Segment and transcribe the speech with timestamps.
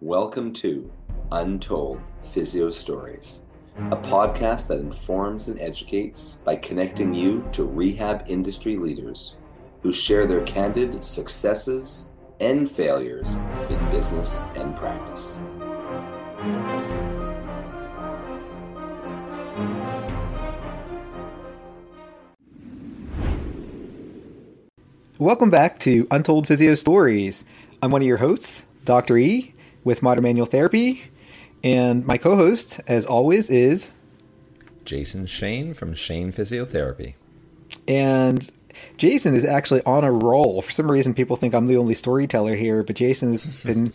[0.00, 0.92] Welcome to
[1.32, 2.00] Untold
[2.30, 3.40] Physio Stories,
[3.90, 9.38] a podcast that informs and educates by connecting you to rehab industry leaders
[9.82, 13.38] who share their candid successes and failures
[13.68, 15.36] in business and practice.
[25.18, 27.44] Welcome back to Untold Physio Stories.
[27.82, 29.16] I'm one of your hosts, Dr.
[29.18, 29.54] E,
[29.84, 31.02] with Modern Manual Therapy,
[31.64, 33.92] and my co host, as always, is.
[34.84, 37.14] Jason Shane from Shane Physiotherapy.
[37.86, 38.50] And
[38.96, 40.62] Jason is actually on a roll.
[40.62, 43.92] For some reason, people think I'm the only storyteller here, but Jason's been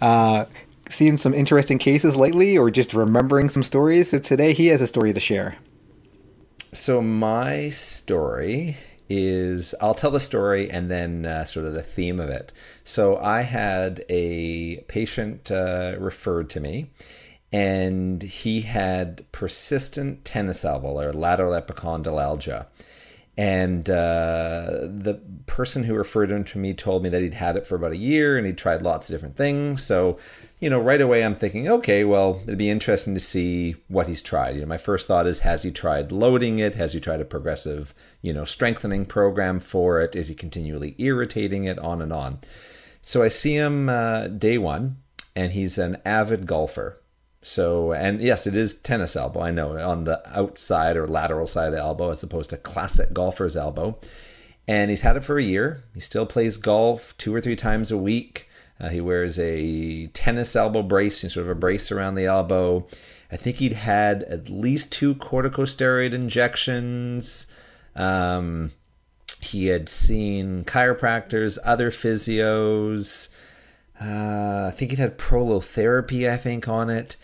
[0.00, 0.46] uh,
[0.88, 4.10] seeing some interesting cases lately or just remembering some stories.
[4.10, 5.56] So today he has a story to share.
[6.72, 8.76] So, my story
[9.08, 12.52] is I'll tell the story and then uh, sort of the theme of it.
[12.84, 16.90] So, I had a patient uh, referred to me,
[17.52, 22.66] and he had persistent tennis elbow or lateral epicondylalgia.
[23.38, 27.66] And uh, the person who referred him to me told me that he'd had it
[27.66, 29.82] for about a year and he'd tried lots of different things.
[29.82, 30.18] So,
[30.58, 34.22] you know, right away I'm thinking, okay, well, it'd be interesting to see what he's
[34.22, 34.54] tried.
[34.54, 36.76] You know, my first thought is, has he tried loading it?
[36.76, 37.92] Has he tried a progressive,
[38.22, 40.16] you know, strengthening program for it?
[40.16, 41.78] Is he continually irritating it?
[41.78, 42.38] On and on.
[43.02, 44.96] So I see him uh, day one,
[45.36, 47.00] and he's an avid golfer.
[47.48, 49.40] So, and yes, it is tennis elbow.
[49.40, 53.12] I know on the outside or lateral side of the elbow as opposed to classic
[53.12, 54.00] golfer's elbow.
[54.66, 55.84] And he's had it for a year.
[55.94, 58.48] He still plays golf two or three times a week.
[58.80, 62.84] Uh, he wears a tennis elbow brace, sort of a brace around the elbow.
[63.30, 67.46] I think he'd had at least two corticosteroid injections.
[67.94, 68.72] Um,
[69.40, 73.28] he had seen chiropractors, other physios.
[74.00, 77.16] Uh, I think he'd had prolotherapy, I think, on it.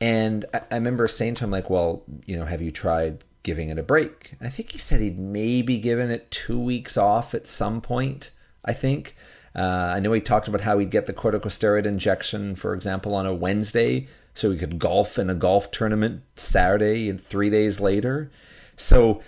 [0.00, 3.68] And I, I remember saying to him, like, well, you know, have you tried giving
[3.68, 4.34] it a break?
[4.40, 8.30] I think he said he'd maybe given it two weeks off at some point,
[8.64, 9.16] I think.
[9.54, 13.26] Uh, I know he talked about how he'd get the corticosteroid injection, for example, on
[13.26, 18.32] a Wednesday, so he could golf in a golf tournament Saturday and three days later.
[18.76, 19.22] So,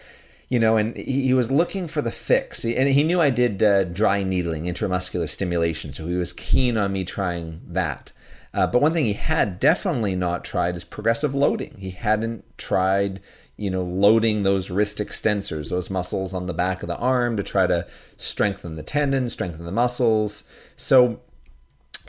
[0.49, 2.65] you know, and he, was looking for the fix.
[2.65, 6.93] And he knew I did uh, dry needling, intramuscular stimulation, so he was keen on
[6.93, 8.13] me trying that.
[8.55, 11.75] Uh, but one thing he had definitely not tried is progressive loading.
[11.79, 13.21] He hadn't tried,
[13.57, 17.43] you know, loading those wrist extensors, those muscles on the back of the arm to
[17.43, 17.87] try to
[18.17, 20.45] strengthen the tendon, strengthen the muscles.
[20.77, 21.21] So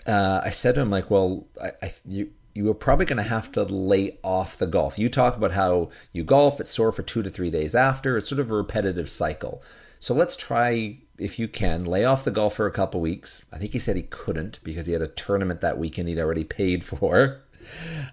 [0.05, 3.23] uh, I said to him, like, well, I, I, you, you are probably going to
[3.23, 4.97] have to lay off the golf.
[4.97, 8.17] You talk about how you golf, it's sore for two to three days after.
[8.17, 9.61] It's sort of a repetitive cycle.
[9.99, 13.45] So let's try if you can, lay off the golf for a couple weeks.
[13.53, 16.43] I think he said he couldn't because he had a tournament that weekend he'd already
[16.43, 17.41] paid for.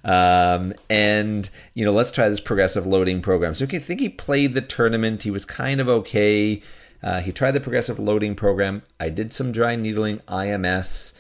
[0.05, 3.55] Um, and you know, let's try this progressive loading program.
[3.55, 5.22] So I think he played the tournament.
[5.22, 6.62] He was kind of okay.
[7.03, 8.82] Uh, he tried the progressive loading program.
[9.00, 11.12] I did some dry needling IMS.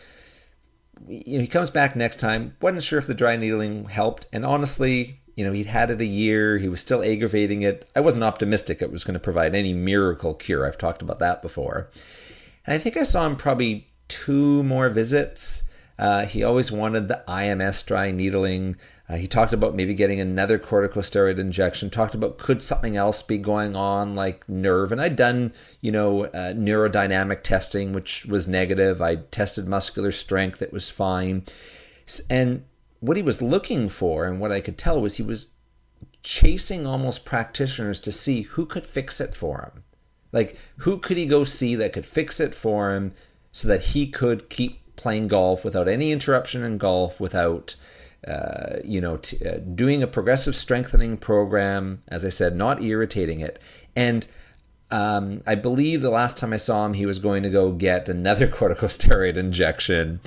[1.08, 2.56] You know, he comes back next time.
[2.60, 6.06] wasn't sure if the dry needling helped, and honestly, you know, he'd had it a
[6.06, 7.90] year, he was still aggravating it.
[7.96, 10.66] I wasn't optimistic it was going to provide any miracle cure.
[10.66, 11.90] I've talked about that before.
[12.66, 15.63] And I think I saw him probably two more visits.
[15.98, 18.76] Uh, he always wanted the IMS dry needling.
[19.08, 21.90] Uh, he talked about maybe getting another corticosteroid injection.
[21.90, 24.90] Talked about could something else be going on, like nerve.
[24.90, 29.00] And I'd done, you know, uh, neurodynamic testing, which was negative.
[29.00, 31.44] I tested muscular strength; it was fine.
[32.28, 32.64] And
[33.00, 35.46] what he was looking for and what I could tell was he was
[36.22, 39.84] chasing almost practitioners to see who could fix it for him.
[40.32, 43.12] Like, who could he go see that could fix it for him
[43.52, 47.76] so that he could keep playing golf without any interruption in golf, without,
[48.26, 53.40] uh, you know, t- uh, doing a progressive strengthening program, as I said, not irritating
[53.40, 53.58] it.
[53.94, 54.26] And
[54.90, 58.08] um, I believe the last time I saw him, he was going to go get
[58.08, 60.20] another corticosteroid injection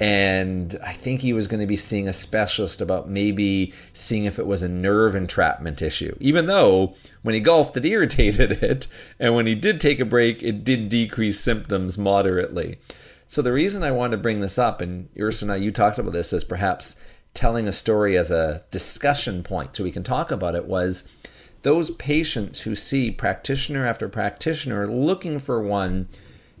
[0.00, 4.38] and I think he was going to be seeing a specialist about maybe seeing if
[4.38, 6.16] it was a nerve entrapment issue.
[6.20, 8.86] Even though when he golfed, it irritated it,
[9.18, 12.78] and when he did take a break, it did decrease symptoms moderately.
[13.30, 16.32] So the reason I wanted to bring this up, and Ursula, you talked about this
[16.32, 16.96] as perhaps
[17.34, 21.06] telling a story as a discussion point, so we can talk about it, was
[21.62, 26.08] those patients who see practitioner after practitioner looking for one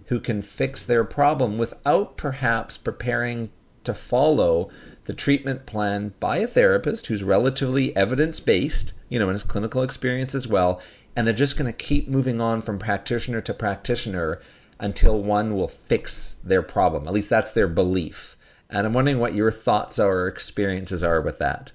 [0.06, 3.50] who can fix their problem without perhaps preparing
[3.84, 4.68] to follow
[5.06, 9.82] the treatment plan by a therapist who's relatively evidence based, you know, in his clinical
[9.82, 10.82] experience as well.
[11.16, 14.38] And they're just going to keep moving on from practitioner to practitioner
[14.80, 17.06] until one will fix their problem.
[17.06, 18.36] At least that's their belief.
[18.70, 21.72] and I'm wondering what your thoughts or experiences are with that.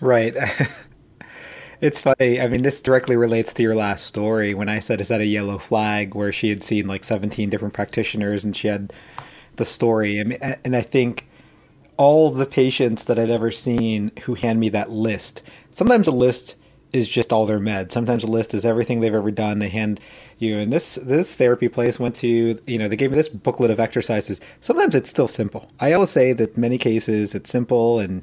[0.00, 0.34] Right.
[1.80, 2.40] it's funny.
[2.40, 5.26] I mean, this directly relates to your last story when I said, "Is that a
[5.26, 8.92] yellow flag?" Where she had seen like 17 different practitioners and she had
[9.56, 10.18] the story.
[10.18, 11.28] And I think
[11.96, 15.42] all the patients that I'd ever seen who hand me that list.
[15.70, 16.54] Sometimes a list
[16.92, 17.92] is just all their meds.
[17.92, 19.58] Sometimes a list is everything they've ever done.
[19.58, 20.00] They hand
[20.38, 23.70] you and this this therapy place went to you know they gave me this booklet
[23.70, 24.40] of exercises.
[24.60, 25.70] Sometimes it's still simple.
[25.80, 28.22] I always say that many cases it's simple and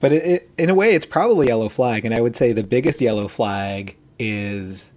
[0.00, 2.62] but it, it, in a way it's probably yellow flag and I would say the
[2.62, 4.90] biggest yellow flag is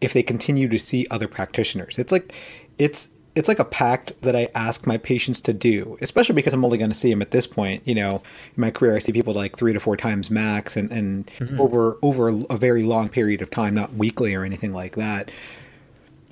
[0.00, 1.98] if they continue to see other practitioners.
[1.98, 2.32] It's like
[2.78, 3.08] it's
[3.38, 6.76] it's like a pact that I ask my patients to do, especially because I'm only
[6.76, 7.86] going to see them at this point.
[7.86, 10.90] You know, in my career, I see people like three to four times max, and
[10.90, 11.60] and mm-hmm.
[11.60, 15.30] over over a very long period of time, not weekly or anything like that.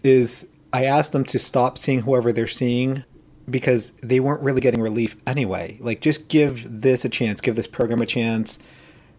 [0.02, 3.04] Is I ask them to stop seeing whoever they're seeing
[3.48, 5.78] because they weren't really getting relief anyway.
[5.80, 8.58] Like, just give this a chance, give this program a chance.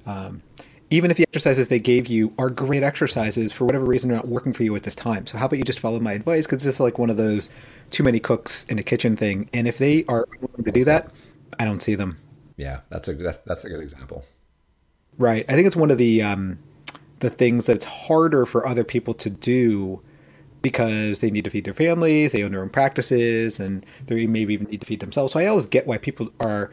[0.06, 0.42] Um,
[0.90, 4.28] even if the exercises they gave you are great exercises, for whatever reason, they're not
[4.28, 5.26] working for you at this time.
[5.26, 6.46] So, how about you just follow my advice?
[6.46, 7.50] Because this is like one of those
[7.90, 9.50] too many cooks in a kitchen thing.
[9.54, 11.12] And if they are willing to do that,
[11.60, 12.18] I don't see them.
[12.56, 14.24] Yeah, that's a that's that's a good example.
[15.18, 15.46] Right.
[15.50, 16.60] I think it's one of the um,
[17.20, 20.02] the things that's harder for other people to do
[20.62, 24.54] because they need to feed their families, they own their own practices, and they maybe
[24.54, 25.34] even need to feed themselves.
[25.34, 26.72] So I always get why people are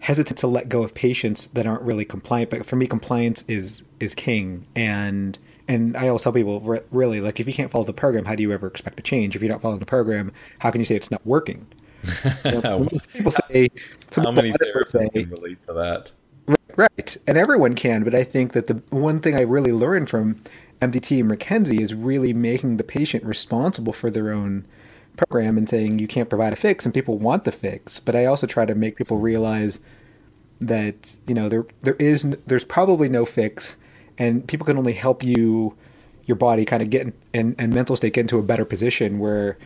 [0.00, 2.50] hesitant to let go of patients that aren't really compliant.
[2.50, 5.38] But for me, compliance is is king, and
[5.68, 6.60] and I always tell people,
[6.90, 9.36] really, like if you can't follow the program, how do you ever expect to change?
[9.36, 11.66] If you're not following the program, how can you say it's not working?
[12.44, 13.70] You know, people say,
[14.16, 16.10] how many therapists say, can relate to that?
[16.76, 20.42] Right, and everyone can, but I think that the one thing I really learned from
[20.80, 24.64] MDT and McKenzie is really making the patient responsible for their own
[25.16, 28.00] program and saying you can't provide a fix, and people want the fix.
[28.00, 29.80] But I also try to make people realize
[30.60, 33.78] that you know there there is there's probably no fix
[34.18, 35.74] and people can only help you
[36.26, 39.18] your body kind of get in, and, and mental state get into a better position
[39.18, 39.58] where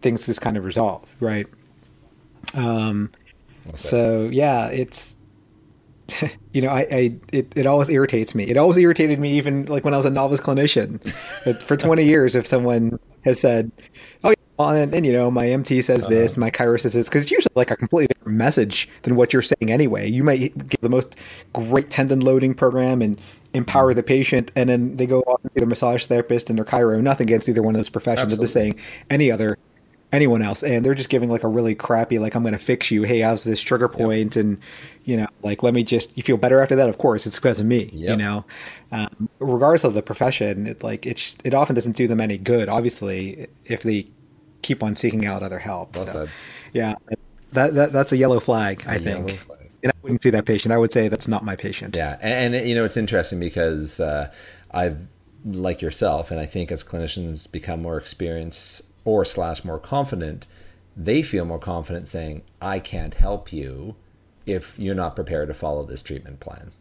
[0.00, 1.46] things just kind of resolve right
[2.54, 3.10] um
[3.68, 3.76] okay.
[3.76, 5.16] so yeah it's
[6.52, 9.84] you know I, I it, it always irritates me it always irritated me even like
[9.84, 11.12] when i was a novice clinician
[11.44, 13.70] but for 20 years if someone has said
[14.24, 16.10] oh and, and, you know my mt says uh-huh.
[16.10, 19.32] this my chiro says this because it's usually like a completely different message than what
[19.32, 21.16] you're saying anyway you might give the most
[21.52, 23.20] great tendon loading program and
[23.54, 26.64] empower the patient, and then they go off and see their massage therapist and their
[26.64, 27.00] chiro.
[27.00, 28.32] Nothing against either one of those professions.
[28.32, 28.78] I'm just saying
[29.10, 29.58] any other
[30.10, 32.90] anyone else and they're just giving like a really crappy like i'm going to fix
[32.90, 34.42] you hey how's this trigger point yep.
[34.42, 34.58] and
[35.04, 37.60] you know like let me just you feel better after that of course it's because
[37.60, 38.12] of me yep.
[38.12, 38.42] you know
[38.90, 42.70] um, regardless of the profession it like it's it often doesn't do them any good
[42.70, 44.06] obviously if they
[44.62, 46.28] keep on seeking out other help well so,
[46.72, 46.94] yeah
[47.52, 50.44] that, that that's a yellow flag a i think flag and I wouldn't see that
[50.44, 50.72] patient.
[50.72, 51.94] I would say that's not my patient.
[51.94, 54.30] Yeah, and, and you know it's interesting because uh,
[54.70, 54.98] I've
[55.44, 60.46] like yourself, and I think as clinicians become more experienced or slash more confident,
[60.96, 63.94] they feel more confident saying, "I can't help you
[64.46, 66.72] if you're not prepared to follow this treatment plan."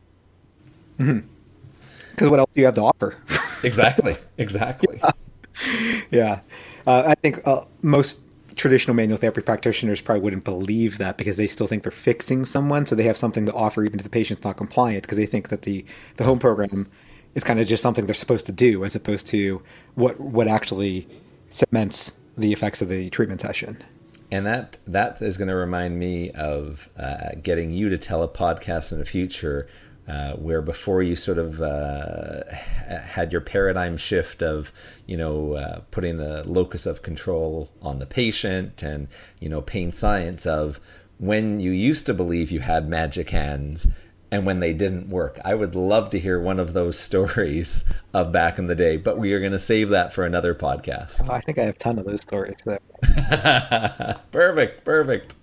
[0.98, 2.30] Because mm-hmm.
[2.30, 3.16] what else do you have to offer?
[3.64, 4.18] exactly.
[4.38, 5.00] Exactly.
[5.04, 6.02] yeah.
[6.12, 6.40] yeah.
[6.88, 8.22] Uh, I think uh, most
[8.56, 12.86] traditional manual therapy practitioners probably wouldn't believe that because they still think they're fixing someone,
[12.86, 15.50] so they have something to offer even to the patient's not compliant because they think
[15.50, 16.90] that the the home program
[17.36, 19.62] is kind of just something they're supposed to do as opposed to
[19.96, 21.06] what what actually
[21.50, 23.84] cements the effects of the treatment session.
[24.32, 28.30] And that that is going to remind me of uh, getting you to tell a
[28.30, 29.68] podcast in the future
[30.08, 34.72] uh, where before you sort of uh, had your paradigm shift of
[35.06, 39.08] you know uh, putting the locus of control on the patient and
[39.40, 40.80] you know pain science of
[41.20, 43.88] when you used to believe you had magic hands
[44.32, 45.40] and when they didn't work.
[45.46, 49.18] I would love to hear one of those stories of back in the day, but
[49.18, 51.26] we are going to save that for another podcast.
[51.30, 52.58] Oh, I think I have a ton of those stories.
[54.32, 55.36] perfect, perfect.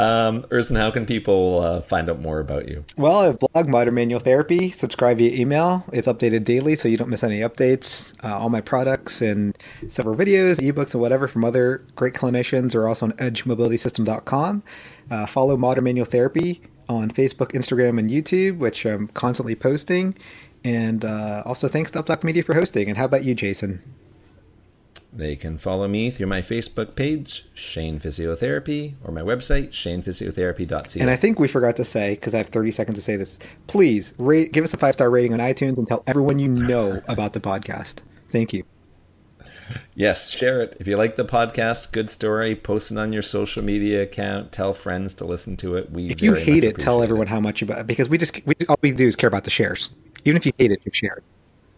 [0.00, 2.84] Um, Erson, how can people uh, find out more about you?
[2.96, 4.70] Well, I blog Modern Manual Therapy.
[4.70, 5.84] Subscribe via email.
[5.92, 8.14] It's updated daily, so you don't miss any updates.
[8.24, 12.88] Uh, all my products and several videos, ebooks, and whatever from other great clinicians are
[12.88, 14.62] also on edgemobilitysystem.com.
[15.10, 20.16] Uh, follow Modern Manual Therapy on Facebook, Instagram, and YouTube, which I'm constantly posting.
[20.64, 22.88] And uh, also, thanks to UpDoc Media for hosting.
[22.88, 23.82] And how about you, Jason?
[25.12, 31.00] They can follow me through my Facebook page, Shane Physiotherapy, or my website, shanephysiotherapy.ca.
[31.00, 33.38] And I think we forgot to say, because I have 30 seconds to say this,
[33.66, 37.02] please rate, give us a five star rating on iTunes and tell everyone you know
[37.08, 38.02] about the podcast.
[38.30, 38.62] Thank you.
[39.94, 40.76] Yes, share it.
[40.80, 44.72] If you like the podcast, good story, post it on your social media account, tell
[44.74, 45.90] friends to listen to it.
[45.90, 47.30] We If you hate it, tell everyone it.
[47.30, 49.50] how much about it because we just we all we do is care about the
[49.50, 49.90] shares.
[50.24, 51.24] Even if you hate it, you share it.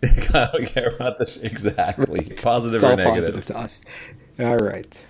[0.03, 2.25] I don't care about this exactly.
[2.43, 3.35] Positive it's or negative.
[3.35, 3.83] Positive to us.
[4.41, 5.05] All right.